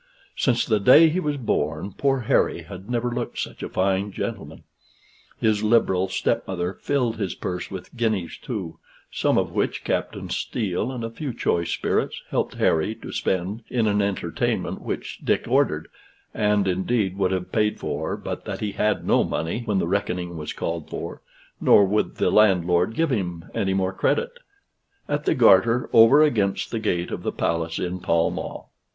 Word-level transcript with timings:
Since 0.35 0.65
the 0.65 0.79
day 0.79 1.09
he 1.09 1.19
was 1.19 1.37
born, 1.37 1.93
poor 1.95 2.21
Harry 2.21 2.63
had 2.63 2.89
never 2.89 3.11
looked 3.11 3.37
such 3.37 3.61
a 3.61 3.69
fine 3.69 4.11
gentleman: 4.11 4.63
his 5.39 5.61
liberal 5.61 6.09
step 6.09 6.47
mother 6.47 6.73
filled 6.73 7.17
his 7.17 7.35
purse 7.35 7.69
with 7.69 7.95
guineas, 7.95 8.35
too, 8.39 8.79
some 9.11 9.37
of 9.37 9.51
which 9.51 9.83
Captain 9.83 10.27
Steele 10.31 10.91
and 10.91 11.03
a 11.03 11.11
few 11.11 11.31
choice 11.35 11.69
spirits 11.69 12.23
helped 12.31 12.55
Harry 12.55 12.95
to 12.95 13.11
spend 13.11 13.61
in 13.69 13.85
an 13.85 14.01
entertainment 14.01 14.81
which 14.81 15.19
Dick 15.23 15.45
ordered 15.47 15.87
(and, 16.33 16.67
indeed, 16.67 17.15
would 17.15 17.29
have 17.29 17.51
paid 17.51 17.79
for, 17.79 18.17
but 18.17 18.45
that 18.45 18.59
he 18.59 18.71
had 18.71 19.05
no 19.05 19.23
money 19.23 19.61
when 19.65 19.77
the 19.77 19.85
reckoning 19.87 20.35
was 20.35 20.51
called 20.51 20.89
for; 20.89 21.21
nor 21.59 21.85
would 21.85 22.15
the 22.15 22.31
landlord 22.31 22.95
give 22.95 23.11
him 23.11 23.45
any 23.53 23.75
more 23.75 23.93
credit) 23.93 24.39
at 25.07 25.25
the 25.25 25.35
"Garter," 25.35 25.91
over 25.93 26.23
against 26.23 26.71
the 26.71 26.79
gate 26.79 27.11
of 27.11 27.21
the 27.21 27.31
Palace, 27.31 27.77
in 27.77 27.99
Pall 27.99 28.31
Mall. 28.31 28.71